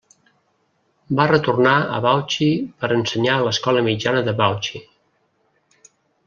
[1.19, 2.47] Va retornar a Bauchi
[2.85, 4.83] per ensenyar a l'escola mitjana de Bauchi.